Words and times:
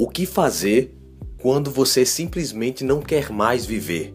O 0.00 0.08
que 0.08 0.26
fazer 0.26 0.96
quando 1.42 1.72
você 1.72 2.06
simplesmente 2.06 2.84
não 2.84 3.02
quer 3.02 3.32
mais 3.32 3.66
viver? 3.66 4.14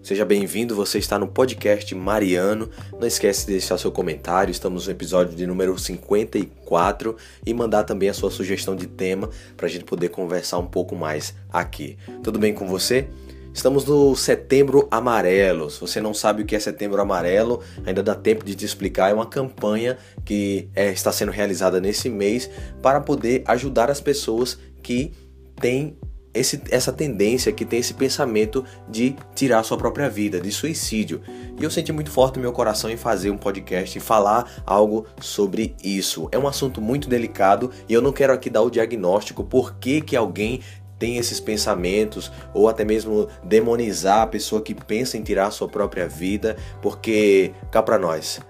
Seja 0.00 0.24
bem-vindo, 0.24 0.76
você 0.76 0.98
está 0.98 1.18
no 1.18 1.26
podcast 1.26 1.92
Mariano. 1.96 2.70
Não 2.92 3.04
esquece 3.04 3.44
de 3.44 3.54
deixar 3.54 3.76
seu 3.76 3.90
comentário, 3.90 4.52
estamos 4.52 4.86
no 4.86 4.92
episódio 4.92 5.34
de 5.34 5.48
número 5.48 5.76
54 5.76 7.16
e 7.44 7.52
mandar 7.52 7.82
também 7.82 8.08
a 8.08 8.14
sua 8.14 8.30
sugestão 8.30 8.76
de 8.76 8.86
tema 8.86 9.28
para 9.56 9.66
a 9.66 9.68
gente 9.68 9.84
poder 9.84 10.10
conversar 10.10 10.58
um 10.58 10.66
pouco 10.66 10.94
mais 10.94 11.34
aqui. 11.52 11.98
Tudo 12.22 12.38
bem 12.38 12.54
com 12.54 12.68
você? 12.68 13.08
Estamos 13.52 13.84
no 13.84 14.14
Setembro 14.14 14.86
Amarelo. 14.92 15.70
Se 15.70 15.80
você 15.80 16.00
não 16.00 16.14
sabe 16.14 16.42
o 16.42 16.44
que 16.44 16.54
é 16.54 16.60
Setembro 16.60 17.00
Amarelo, 17.00 17.60
ainda 17.84 18.02
dá 18.02 18.14
tempo 18.14 18.44
de 18.44 18.54
te 18.54 18.64
explicar. 18.64 19.10
É 19.10 19.14
uma 19.14 19.26
campanha 19.26 19.98
que 20.24 20.68
é, 20.72 20.92
está 20.92 21.10
sendo 21.10 21.32
realizada 21.32 21.80
nesse 21.80 22.08
mês 22.08 22.48
para 22.80 23.00
poder 23.00 23.42
ajudar 23.46 23.90
as 23.90 24.00
pessoas 24.00 24.58
que 24.84 25.12
têm 25.60 25.96
esse, 26.34 26.60
essa 26.70 26.92
tendência, 26.92 27.52
que 27.52 27.64
tem 27.64 27.78
esse 27.78 27.94
pensamento 27.94 28.64
de 28.88 29.16
tirar 29.34 29.62
sua 29.62 29.78
própria 29.78 30.10
vida, 30.10 30.40
de 30.40 30.50
suicídio. 30.50 31.22
E 31.58 31.62
eu 31.64 31.70
senti 31.70 31.92
muito 31.92 32.10
forte 32.10 32.36
no 32.36 32.42
meu 32.42 32.52
coração 32.52 32.90
em 32.90 32.96
fazer 32.96 33.30
um 33.30 33.38
podcast 33.38 33.96
e 33.96 34.00
falar 34.00 34.62
algo 34.66 35.06
sobre 35.20 35.74
isso. 35.82 36.28
É 36.32 36.38
um 36.38 36.48
assunto 36.48 36.80
muito 36.80 37.08
delicado 37.08 37.70
e 37.88 37.94
eu 37.94 38.02
não 38.02 38.12
quero 38.12 38.32
aqui 38.32 38.50
dar 38.50 38.62
o 38.62 38.70
diagnóstico 38.70 39.44
por 39.44 39.76
que, 39.76 40.00
que 40.00 40.16
alguém 40.16 40.60
tem 40.98 41.18
esses 41.18 41.40
pensamentos 41.40 42.30
ou 42.52 42.68
até 42.68 42.84
mesmo 42.84 43.28
demonizar 43.44 44.22
a 44.22 44.26
pessoa 44.26 44.60
que 44.60 44.74
pensa 44.74 45.16
em 45.16 45.22
tirar 45.22 45.50
sua 45.50 45.68
própria 45.68 46.08
vida, 46.08 46.56
porque 46.82 47.52
cá 47.70 47.82
para 47.82 47.98
nós, 47.98 48.40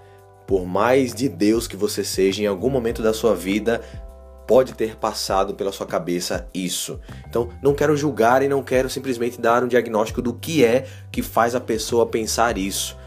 por 0.47 0.65
mais 0.65 1.13
de 1.13 1.27
Deus 1.27 1.67
que 1.67 1.75
você 1.75 2.03
seja, 2.03 2.43
em 2.43 2.45
algum 2.45 2.69
momento 2.69 3.01
da 3.01 3.13
sua 3.13 3.35
vida 3.35 3.81
pode 4.47 4.73
ter 4.73 4.95
passado 4.95 5.53
pela 5.53 5.71
sua 5.71 5.85
cabeça 5.85 6.47
isso. 6.53 6.99
Então, 7.27 7.49
não 7.61 7.73
quero 7.73 7.97
julgar 7.97 8.41
e 8.41 8.47
não 8.47 8.63
quero 8.63 8.89
simplesmente 8.89 9.39
dar 9.39 9.63
um 9.63 9.67
diagnóstico 9.67 10.21
do 10.21 10.33
que 10.33 10.63
é 10.63 10.85
que 11.11 11.21
faz 11.21 11.55
a 11.55 11.59
pessoa 11.59 12.05
pensar 12.05 12.57
isso. 12.57 12.97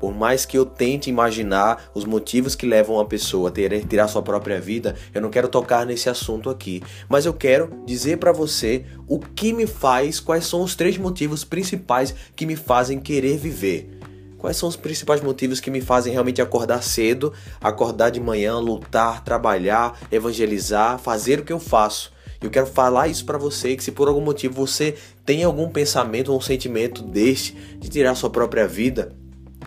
Por 0.00 0.14
mais 0.14 0.44
que 0.44 0.56
eu 0.56 0.64
tente 0.64 1.10
imaginar 1.10 1.90
os 1.92 2.04
motivos 2.04 2.54
que 2.54 2.66
levam 2.66 3.00
a 3.00 3.04
pessoa 3.04 3.48
a 3.48 3.52
ter, 3.52 3.84
tirar 3.86 4.06
sua 4.08 4.22
própria 4.22 4.60
vida, 4.60 4.94
eu 5.12 5.20
não 5.20 5.30
quero 5.30 5.48
tocar 5.48 5.84
nesse 5.84 6.08
assunto 6.08 6.48
aqui. 6.48 6.82
Mas 7.08 7.26
eu 7.26 7.34
quero 7.34 7.82
dizer 7.84 8.18
para 8.18 8.32
você 8.32 8.84
o 9.08 9.18
que 9.18 9.52
me 9.52 9.66
faz, 9.66 10.20
quais 10.20 10.46
são 10.46 10.62
os 10.62 10.76
três 10.76 10.96
motivos 10.96 11.44
principais 11.44 12.14
que 12.36 12.46
me 12.46 12.54
fazem 12.54 13.00
querer 13.00 13.36
viver. 13.36 13.97
Quais 14.38 14.56
são 14.56 14.68
os 14.68 14.76
principais 14.76 15.20
motivos 15.20 15.58
que 15.58 15.70
me 15.70 15.80
fazem 15.80 16.12
realmente 16.12 16.40
acordar 16.40 16.82
cedo, 16.82 17.32
acordar 17.60 18.10
de 18.10 18.20
manhã, 18.20 18.58
lutar, 18.58 19.24
trabalhar, 19.24 19.98
evangelizar, 20.12 20.98
fazer 20.98 21.40
o 21.40 21.44
que 21.44 21.52
eu 21.52 21.58
faço? 21.58 22.12
Eu 22.40 22.50
quero 22.50 22.66
falar 22.66 23.08
isso 23.08 23.24
para 23.24 23.36
você 23.36 23.76
que 23.76 23.82
se 23.82 23.90
por 23.90 24.06
algum 24.06 24.20
motivo 24.20 24.54
você 24.54 24.94
tem 25.26 25.42
algum 25.42 25.68
pensamento 25.68 26.28
ou 26.28 26.38
um 26.38 26.40
sentimento 26.40 27.02
deste 27.02 27.52
de 27.78 27.88
tirar 27.88 28.14
sua 28.14 28.30
própria 28.30 28.68
vida, 28.68 29.12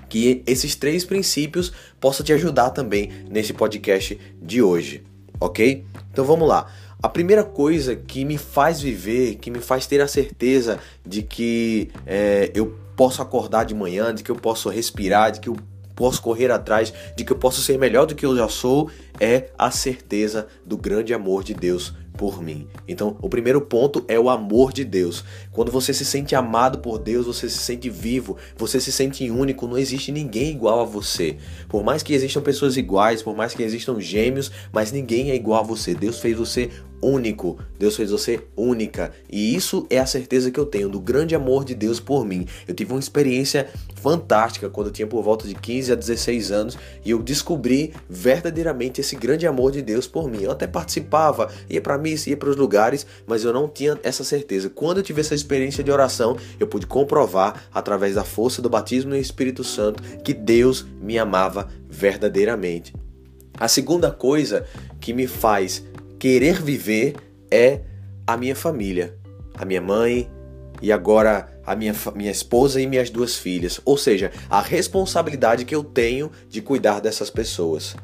que 0.08 0.42
esses 0.48 0.74
três 0.76 1.04
princípios 1.04 1.74
possam 2.00 2.26
te 2.26 2.32
ajudar 2.32 2.70
também 2.70 3.12
nesse 3.30 3.52
podcast 3.52 4.18
de 4.42 4.62
hoje, 4.62 5.04
ok? 5.38 5.84
Então 6.12 6.24
vamos 6.24 6.48
lá. 6.48 6.72
A 7.04 7.10
primeira 7.10 7.44
coisa 7.44 7.96
que 7.96 8.24
me 8.24 8.38
faz 8.38 8.80
viver, 8.80 9.36
que 9.36 9.50
me 9.50 9.60
faz 9.60 9.88
ter 9.88 10.00
a 10.02 10.08
certeza 10.08 10.80
de 11.04 11.24
que 11.24 11.90
é, 12.06 12.52
eu 12.54 12.76
posso 12.96 13.24
acordar 13.24 13.66
de 13.66 13.74
manhã, 13.74 14.14
de 14.14 14.22
que 14.22 14.30
eu 14.30 14.36
posso 14.36 14.70
respirar, 14.70 15.32
de 15.32 15.40
que 15.40 15.50
eu 15.50 15.58
posso 15.96 16.22
correr 16.22 16.52
atrás, 16.52 16.94
de 17.18 17.24
que 17.24 17.32
eu 17.32 17.38
posso 17.38 17.60
ser 17.62 17.80
melhor 17.80 18.06
do 18.06 18.14
que 18.14 18.24
eu 18.24 18.38
já 18.38 18.48
sou, 18.48 18.90
é 19.20 19.50
a 19.58 19.72
certeza 19.72 20.48
do 20.64 20.78
grande 20.78 21.12
amor 21.12 21.44
de 21.44 21.56
Deus 21.56 21.94
por 22.18 22.40
mim. 22.40 22.68
Então, 22.88 23.18
o 23.20 23.28
primeiro 23.28 23.62
ponto 23.62 24.06
é 24.08 24.20
o 24.20 24.30
amor 24.30 24.72
de 24.72 24.84
Deus. 24.84 25.24
Quando 25.52 25.72
você 25.72 25.92
se 25.94 26.06
sente 26.06 26.36
amado 26.36 26.80
por 26.80 27.00
Deus, 27.00 27.26
você 27.26 27.50
se 27.50 27.58
sente 27.58 27.90
vivo, 27.90 28.38
você 28.56 28.80
se 28.80 28.92
sente 28.92 29.28
único, 29.32 29.66
não 29.66 29.78
existe 29.78 30.12
ninguém 30.12 30.52
igual 30.52 30.82
a 30.82 30.86
você. 30.86 31.38
Por 31.68 31.84
mais 31.84 32.04
que 32.04 32.14
existam 32.14 32.42
pessoas 32.42 32.78
iguais, 32.78 33.24
por 33.24 33.36
mais 33.36 33.56
que 33.56 33.64
existam 33.64 34.00
gêmeos, 34.00 34.52
mas 34.72 34.92
ninguém 34.92 35.32
é 35.32 35.36
igual 35.36 35.62
a 35.62 35.66
você. 35.66 35.96
Deus 35.96 36.20
fez 36.20 36.38
você 36.38 36.70
único. 37.02 37.58
Deus 37.78 37.96
fez 37.96 38.12
você 38.12 38.42
única. 38.56 39.12
E 39.30 39.56
isso 39.56 39.86
é 39.90 39.98
a 39.98 40.06
certeza 40.06 40.52
que 40.52 40.60
eu 40.60 40.66
tenho 40.66 40.90
do 40.90 41.00
grande 41.00 41.36
amor 41.36 41.66
de 41.66 41.74
Deus 41.74 42.00
por 42.00 42.26
mim. 42.26 42.46
Eu 42.68 42.74
tive 42.74 42.94
uma 42.94 43.00
experiência 43.00 43.70
fantástica 43.96 44.70
quando 44.70 44.88
eu 44.88 44.94
tinha 44.94 45.08
por 45.08 45.22
volta 45.22 45.48
de 45.48 45.56
15 45.56 45.92
a 45.92 45.96
16 45.96 46.52
anos 46.52 46.78
e 47.06 47.12
eu 47.12 47.22
descobri 47.22 47.94
verdadeiramente 48.10 49.02
esse 49.02 49.16
grande 49.16 49.46
amor 49.46 49.72
de 49.72 49.82
Deus 49.82 50.08
por 50.08 50.30
mim. 50.30 50.44
Eu 50.44 50.52
até 50.52 50.68
participava, 50.68 51.50
ia 51.70 51.82
para 51.82 51.98
missa, 51.98 52.30
ia 52.30 52.38
para 52.38 52.50
os 52.50 52.56
lugares, 52.56 53.06
mas 53.26 53.44
eu 53.44 53.54
não 53.54 53.68
tinha 53.68 54.00
essa 54.04 54.24
certeza. 54.24 54.70
Quando 54.70 54.98
eu 54.98 55.04
tive 55.04 55.22
essa 55.22 55.36
experiência 55.36 55.84
de 55.84 55.92
oração, 55.92 56.38
eu 56.60 56.68
pude 56.68 56.88
comprovar 56.88 57.68
através 57.74 58.16
da 58.16 58.24
força 58.24 58.62
do 58.62 58.70
batismo 58.70 59.12
no 59.12 59.18
Espírito 59.18 59.64
Santo 59.64 60.02
que 60.24 60.34
Deus 60.34 60.86
me 61.02 61.18
amava 61.18 61.68
verdadeiramente. 61.90 62.94
A 63.60 63.68
segunda 63.68 64.10
coisa 64.10 64.66
que 65.00 65.14
me 65.14 65.28
faz 65.28 65.84
querer 66.22 66.62
viver 66.62 67.16
é 67.50 67.80
a 68.28 68.38
minha 68.38 68.56
família, 68.56 69.18
a 69.56 69.66
minha 69.66 69.82
mãe 69.82 70.30
e 70.80 70.92
agora 70.92 71.50
a 71.66 71.76
minha, 71.76 71.96
minha 72.14 72.30
esposa 72.30 72.80
e 72.80 72.86
minhas 72.86 73.10
duas 73.10 73.40
filhas. 73.40 73.82
Ou 73.84 73.98
seja, 73.98 74.32
a 74.48 74.62
responsabilidade 74.62 75.66
que 75.66 75.74
eu 75.74 75.84
tenho 75.84 76.32
de 76.48 76.62
cuidar 76.62 77.00
dessas 77.00 77.32
pessoas. 77.32 77.96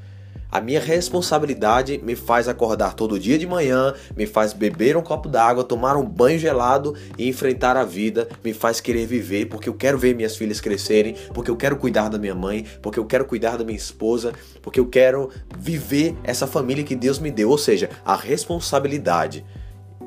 A 0.49 0.61
minha 0.61 0.79
responsabilidade 0.79 1.99
me 2.01 2.15
faz 2.15 2.47
acordar 2.47 2.93
todo 2.93 3.19
dia 3.19 3.37
de 3.37 3.45
manhã, 3.45 3.93
me 4.15 4.25
faz 4.25 4.53
beber 4.53 4.95
um 4.95 5.01
copo 5.01 5.27
d'água, 5.27 5.63
tomar 5.63 5.97
um 5.97 6.05
banho 6.05 6.39
gelado 6.39 6.95
e 7.17 7.27
enfrentar 7.27 7.75
a 7.75 7.83
vida, 7.83 8.29
me 8.43 8.53
faz 8.53 8.79
querer 8.79 9.05
viver, 9.05 9.47
porque 9.47 9.67
eu 9.67 9.73
quero 9.73 9.97
ver 9.97 10.15
minhas 10.15 10.37
filhas 10.37 10.61
crescerem, 10.61 11.15
porque 11.33 11.51
eu 11.51 11.57
quero 11.57 11.75
cuidar 11.75 12.07
da 12.07 12.17
minha 12.17 12.33
mãe, 12.33 12.65
porque 12.81 12.97
eu 12.97 13.05
quero 13.05 13.25
cuidar 13.25 13.57
da 13.57 13.65
minha 13.65 13.77
esposa, 13.77 14.31
porque 14.61 14.79
eu 14.79 14.87
quero 14.87 15.29
viver 15.59 16.15
essa 16.23 16.47
família 16.47 16.83
que 16.83 16.95
Deus 16.95 17.19
me 17.19 17.29
deu, 17.29 17.49
ou 17.49 17.57
seja, 17.57 17.89
a 18.05 18.15
responsabilidade. 18.15 19.45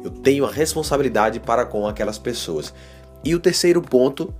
Eu 0.03 0.11
tenho 0.11 0.47
a 0.47 0.51
responsabilidade 0.51 1.39
para 1.39 1.67
com 1.67 1.87
aquelas 1.87 2.19
pessoas. 2.19 2.73
E 3.23 3.35
o 3.35 3.41
terceiro 3.41 3.83
ponto 3.83 4.33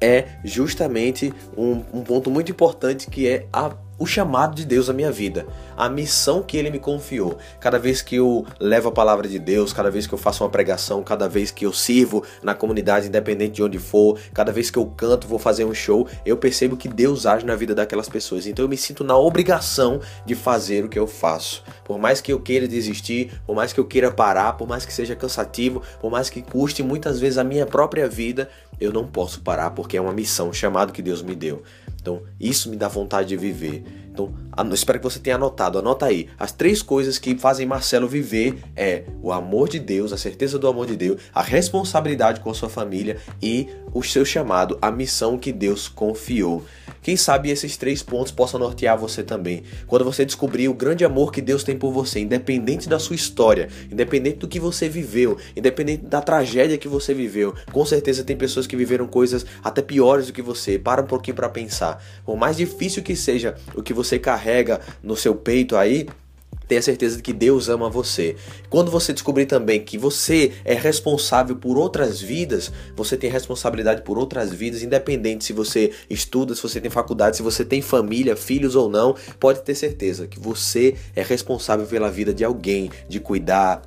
é 0.00 0.38
justamente 0.42 1.32
um, 1.56 1.82
um 1.92 2.02
ponto 2.02 2.30
muito 2.30 2.50
importante 2.50 3.08
que 3.10 3.28
é 3.28 3.46
a 3.52 3.70
o 3.98 4.06
chamado 4.06 4.54
de 4.54 4.64
Deus 4.64 4.90
à 4.90 4.92
minha 4.92 5.10
vida, 5.10 5.46
a 5.76 5.88
missão 5.88 6.42
que 6.42 6.56
ele 6.56 6.70
me 6.70 6.78
confiou. 6.78 7.38
Cada 7.60 7.78
vez 7.78 8.02
que 8.02 8.16
eu 8.16 8.44
levo 8.58 8.88
a 8.88 8.92
palavra 8.92 9.28
de 9.28 9.38
Deus, 9.38 9.72
cada 9.72 9.90
vez 9.90 10.06
que 10.06 10.14
eu 10.14 10.18
faço 10.18 10.42
uma 10.42 10.50
pregação, 10.50 11.02
cada 11.02 11.28
vez 11.28 11.50
que 11.50 11.64
eu 11.64 11.72
sirvo 11.72 12.24
na 12.42 12.54
comunidade, 12.54 13.08
independente 13.08 13.54
de 13.54 13.62
onde 13.62 13.78
for, 13.78 14.18
cada 14.32 14.52
vez 14.52 14.70
que 14.70 14.78
eu 14.78 14.86
canto, 14.86 15.28
vou 15.28 15.38
fazer 15.38 15.64
um 15.64 15.74
show, 15.74 16.08
eu 16.24 16.36
percebo 16.36 16.76
que 16.76 16.88
Deus 16.88 17.26
age 17.26 17.46
na 17.46 17.54
vida 17.54 17.74
daquelas 17.74 18.08
pessoas. 18.08 18.46
Então 18.46 18.64
eu 18.64 18.68
me 18.68 18.76
sinto 18.76 19.04
na 19.04 19.16
obrigação 19.16 20.00
de 20.26 20.34
fazer 20.34 20.84
o 20.84 20.88
que 20.88 20.98
eu 20.98 21.06
faço. 21.06 21.62
Por 21.84 21.98
mais 21.98 22.20
que 22.20 22.32
eu 22.32 22.40
queira 22.40 22.66
desistir, 22.66 23.40
por 23.46 23.54
mais 23.54 23.72
que 23.72 23.80
eu 23.80 23.84
queira 23.84 24.10
parar, 24.10 24.54
por 24.54 24.66
mais 24.66 24.84
que 24.84 24.92
seja 24.92 25.14
cansativo, 25.14 25.82
por 26.00 26.10
mais 26.10 26.28
que 26.28 26.42
custe 26.42 26.82
muitas 26.82 27.20
vezes 27.20 27.38
a 27.38 27.44
minha 27.44 27.66
própria 27.66 28.08
vida, 28.08 28.48
eu 28.80 28.92
não 28.92 29.06
posso 29.06 29.40
parar 29.40 29.70
porque 29.70 29.96
é 29.96 30.00
uma 30.00 30.12
missão, 30.12 30.48
um 30.48 30.52
chamado 30.52 30.92
que 30.92 31.02
Deus 31.02 31.22
me 31.22 31.34
deu. 31.34 31.62
Então, 32.04 32.20
isso 32.38 32.68
me 32.68 32.76
dá 32.76 32.86
vontade 32.86 33.30
de 33.30 33.36
viver. 33.38 33.82
Então, 34.14 34.32
espero 34.72 35.00
que 35.00 35.04
você 35.04 35.18
tenha 35.18 35.34
anotado. 35.34 35.76
Anota 35.76 36.06
aí. 36.06 36.28
As 36.38 36.52
três 36.52 36.80
coisas 36.80 37.18
que 37.18 37.36
fazem 37.36 37.66
Marcelo 37.66 38.06
viver 38.06 38.56
é 38.76 39.02
o 39.20 39.32
amor 39.32 39.68
de 39.68 39.80
Deus, 39.80 40.12
a 40.12 40.16
certeza 40.16 40.56
do 40.56 40.68
amor 40.68 40.86
de 40.86 40.96
Deus, 40.96 41.20
a 41.34 41.42
responsabilidade 41.42 42.38
com 42.38 42.48
a 42.48 42.54
sua 42.54 42.68
família 42.68 43.18
e 43.42 43.68
o 43.92 44.02
seu 44.04 44.24
chamado, 44.24 44.78
a 44.80 44.90
missão 44.90 45.36
que 45.36 45.52
Deus 45.52 45.88
confiou. 45.88 46.64
Quem 47.02 47.16
sabe 47.16 47.50
esses 47.50 47.76
três 47.76 48.02
pontos 48.02 48.32
possam 48.32 48.58
nortear 48.58 48.96
você 48.96 49.22
também. 49.22 49.62
Quando 49.86 50.04
você 50.04 50.24
descobrir 50.24 50.68
o 50.68 50.74
grande 50.74 51.04
amor 51.04 51.32
que 51.32 51.42
Deus 51.42 51.62
tem 51.62 51.76
por 51.76 51.92
você, 51.92 52.20
independente 52.20 52.88
da 52.88 52.98
sua 52.98 53.14
história, 53.14 53.68
independente 53.90 54.38
do 54.38 54.48
que 54.48 54.58
você 54.58 54.88
viveu, 54.88 55.36
independente 55.54 56.04
da 56.04 56.22
tragédia 56.22 56.78
que 56.78 56.88
você 56.88 57.12
viveu, 57.12 57.54
com 57.72 57.84
certeza 57.84 58.24
tem 58.24 58.36
pessoas 58.36 58.66
que 58.66 58.76
viveram 58.76 59.06
coisas 59.06 59.44
até 59.62 59.82
piores 59.82 60.28
do 60.28 60.32
que 60.32 60.40
você. 60.40 60.78
Para 60.78 61.02
um 61.02 61.06
pouquinho 61.06 61.34
para 61.34 61.48
pensar. 61.48 62.02
Por 62.24 62.36
mais 62.36 62.56
difícil 62.56 63.02
que 63.02 63.14
seja 63.14 63.54
o 63.74 63.82
que 63.82 63.92
você 63.92 64.03
carrega 64.18 64.80
no 65.02 65.16
seu 65.16 65.34
peito 65.34 65.76
aí, 65.76 66.06
Tenha 66.66 66.80
certeza 66.80 67.16
de 67.16 67.22
que 67.22 67.32
Deus 67.32 67.68
ama 67.68 67.90
você. 67.90 68.36
Quando 68.70 68.90
você 68.90 69.12
descobrir 69.12 69.46
também 69.46 69.84
que 69.84 69.98
você 69.98 70.52
é 70.64 70.74
responsável 70.74 71.56
por 71.56 71.76
outras 71.76 72.20
vidas, 72.20 72.72
você 72.96 73.16
tem 73.16 73.30
responsabilidade 73.30 74.02
por 74.02 74.16
outras 74.16 74.52
vidas, 74.52 74.82
independente 74.82 75.44
se 75.44 75.52
você 75.52 75.92
estuda, 76.08 76.54
se 76.54 76.62
você 76.62 76.80
tem 76.80 76.90
faculdade, 76.90 77.36
se 77.36 77.42
você 77.42 77.64
tem 77.64 77.82
família, 77.82 78.34
filhos 78.34 78.74
ou 78.74 78.88
não, 78.88 79.14
pode 79.38 79.60
ter 79.62 79.74
certeza 79.74 80.26
que 80.26 80.40
você 80.40 80.94
é 81.14 81.22
responsável 81.22 81.86
pela 81.86 82.10
vida 82.10 82.32
de 82.32 82.44
alguém, 82.44 82.90
de 83.08 83.20
cuidar, 83.20 83.82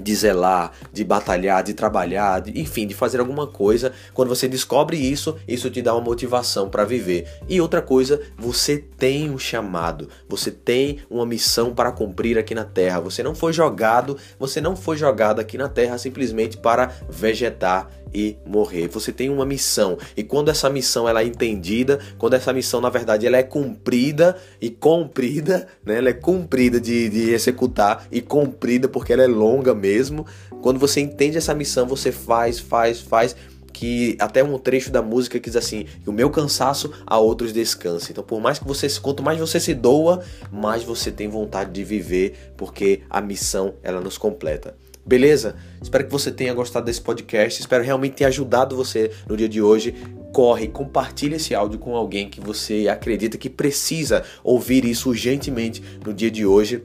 de 0.00 0.14
zelar, 0.14 0.72
de 0.92 1.04
batalhar, 1.04 1.62
de 1.62 1.74
trabalhar, 1.74 2.40
de, 2.40 2.60
enfim, 2.60 2.86
de 2.86 2.94
fazer 2.94 3.20
alguma 3.20 3.46
coisa. 3.46 3.92
Quando 4.14 4.28
você 4.28 4.48
descobre 4.48 4.96
isso, 4.96 5.36
isso 5.46 5.70
te 5.70 5.82
dá 5.82 5.94
uma 5.94 6.00
motivação 6.00 6.68
para 6.68 6.84
viver. 6.84 7.28
E 7.48 7.60
outra 7.60 7.82
coisa, 7.82 8.20
você 8.36 8.78
tem 8.78 9.30
um 9.30 9.38
chamado, 9.38 10.08
você 10.28 10.50
tem 10.50 11.00
uma 11.10 11.26
missão 11.26 11.74
para 11.74 11.92
cumprir 11.92 12.38
aqui 12.38 12.54
na 12.54 12.64
Terra. 12.64 13.00
Você 13.00 13.22
não 13.22 13.34
foi 13.34 13.52
jogado, 13.52 14.16
você 14.38 14.60
não 14.60 14.76
foi 14.76 14.96
jogado 14.96 15.40
aqui 15.40 15.58
na 15.58 15.68
Terra 15.68 15.98
simplesmente 15.98 16.56
para 16.56 16.92
vegetar 17.08 17.88
e 18.12 18.36
morrer. 18.46 18.88
Você 18.88 19.12
tem 19.12 19.30
uma 19.30 19.44
missão 19.44 19.98
e 20.16 20.22
quando 20.22 20.50
essa 20.50 20.68
missão 20.70 21.08
ela 21.08 21.22
é 21.22 21.26
entendida, 21.26 21.98
quando 22.18 22.34
essa 22.34 22.52
missão 22.52 22.80
na 22.80 22.90
verdade 22.90 23.26
ela 23.26 23.36
é 23.36 23.42
cumprida 23.42 24.36
e 24.60 24.70
cumprida, 24.70 25.66
né? 25.84 25.98
Ela 25.98 26.10
é 26.10 26.14
cumprida 26.14 26.80
de, 26.80 27.08
de 27.08 27.30
executar 27.30 28.06
e 28.10 28.20
cumprida 28.20 28.88
porque 28.88 29.12
ela 29.12 29.22
é 29.22 29.26
longa 29.26 29.74
mesmo. 29.74 30.26
Quando 30.62 30.78
você 30.78 31.00
entende 31.00 31.36
essa 31.38 31.54
missão, 31.54 31.86
você 31.86 32.10
faz, 32.10 32.58
faz, 32.58 33.00
faz 33.00 33.36
que 33.78 34.16
até 34.18 34.42
um 34.42 34.58
trecho 34.58 34.90
da 34.90 35.00
música 35.00 35.38
que 35.38 35.48
diz 35.48 35.54
assim: 35.54 35.86
o 36.04 36.10
meu 36.10 36.30
cansaço 36.30 36.92
a 37.06 37.16
outros 37.16 37.52
descansa. 37.52 38.10
Então, 38.10 38.24
por 38.24 38.40
mais 38.40 38.58
que 38.58 38.66
você 38.66 38.88
quanto 39.00 39.22
mais 39.22 39.38
você 39.38 39.60
se 39.60 39.72
doa, 39.72 40.20
mais 40.50 40.82
você 40.82 41.12
tem 41.12 41.28
vontade 41.28 41.70
de 41.70 41.84
viver, 41.84 42.52
porque 42.56 43.02
a 43.08 43.20
missão 43.20 43.74
ela 43.82 44.00
nos 44.00 44.18
completa. 44.18 44.74
Beleza? 45.08 45.56
Espero 45.80 46.04
que 46.04 46.12
você 46.12 46.30
tenha 46.30 46.52
gostado 46.52 46.84
desse 46.84 47.00
podcast. 47.00 47.58
Espero 47.58 47.82
realmente 47.82 48.16
ter 48.16 48.26
ajudado 48.26 48.76
você 48.76 49.10
no 49.26 49.38
dia 49.38 49.48
de 49.48 49.62
hoje. 49.62 49.94
Corre, 50.34 50.68
compartilhe 50.68 51.36
esse 51.36 51.54
áudio 51.54 51.78
com 51.78 51.96
alguém 51.96 52.28
que 52.28 52.42
você 52.42 52.88
acredita 52.88 53.38
que 53.38 53.48
precisa 53.48 54.22
ouvir 54.44 54.84
isso 54.84 55.08
urgentemente 55.08 55.82
no 56.04 56.12
dia 56.12 56.30
de 56.30 56.44
hoje. 56.44 56.84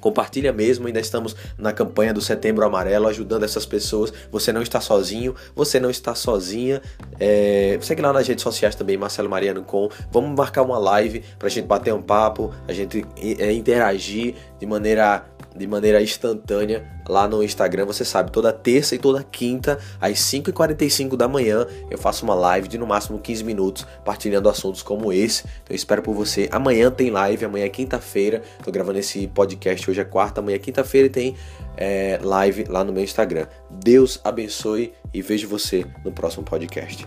Compartilha 0.00 0.52
mesmo, 0.52 0.86
ainda 0.86 1.00
estamos 1.00 1.34
na 1.58 1.72
campanha 1.72 2.14
do 2.14 2.20
Setembro 2.20 2.64
Amarelo, 2.64 3.08
ajudando 3.08 3.42
essas 3.42 3.66
pessoas. 3.66 4.12
Você 4.30 4.52
não 4.52 4.62
está 4.62 4.80
sozinho, 4.80 5.34
você 5.52 5.80
não 5.80 5.90
está 5.90 6.14
sozinha. 6.14 6.80
É... 7.18 7.76
Segue 7.80 8.00
lá 8.00 8.12
nas 8.12 8.28
redes 8.28 8.44
sociais 8.44 8.76
também, 8.76 8.96
Marcelo 8.96 9.28
Mariano 9.28 9.64
Com. 9.64 9.88
Vamos 10.12 10.38
marcar 10.38 10.62
uma 10.62 10.78
live 10.78 11.24
para 11.36 11.48
a 11.48 11.50
gente 11.50 11.66
bater 11.66 11.92
um 11.92 12.00
papo, 12.02 12.54
a 12.68 12.72
gente 12.72 13.04
é, 13.40 13.52
interagir 13.52 14.36
de 14.60 14.66
maneira 14.66 15.26
de 15.56 15.66
maneira 15.66 16.02
instantânea 16.02 16.84
lá 17.08 17.26
no 17.26 17.42
Instagram. 17.42 17.86
Você 17.86 18.04
sabe, 18.04 18.30
toda 18.30 18.52
terça 18.52 18.94
e 18.94 18.98
toda 18.98 19.22
quinta, 19.22 19.78
às 20.00 20.18
5h45 20.18 21.16
da 21.16 21.28
manhã, 21.28 21.66
eu 21.90 21.98
faço 21.98 22.24
uma 22.24 22.34
live 22.34 22.68
de 22.68 22.78
no 22.78 22.86
máximo 22.86 23.18
15 23.18 23.44
minutos, 23.44 23.86
partilhando 24.04 24.48
assuntos 24.48 24.82
como 24.82 25.12
esse. 25.12 25.44
Então 25.44 25.70
eu 25.70 25.76
espero 25.76 26.02
por 26.02 26.14
você. 26.14 26.48
Amanhã 26.52 26.90
tem 26.90 27.10
live, 27.10 27.44
amanhã 27.44 27.64
é 27.64 27.68
quinta-feira. 27.68 28.42
Tô 28.62 28.70
gravando 28.70 28.98
esse 28.98 29.26
podcast, 29.28 29.90
hoje 29.90 30.00
é 30.00 30.04
quarta, 30.04 30.40
amanhã 30.40 30.56
é 30.56 30.60
quinta-feira 30.60 31.06
e 31.06 31.10
tem 31.10 31.36
é, 31.76 32.18
live 32.22 32.64
lá 32.68 32.84
no 32.84 32.92
meu 32.92 33.02
Instagram. 33.02 33.46
Deus 33.70 34.20
abençoe 34.24 34.92
e 35.12 35.22
vejo 35.22 35.48
você 35.48 35.86
no 36.04 36.12
próximo 36.12 36.44
podcast. 36.44 37.06